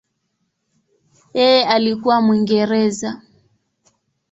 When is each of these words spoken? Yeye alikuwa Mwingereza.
Yeye 1.37 1.63
alikuwa 1.65 2.21
Mwingereza. 2.21 3.21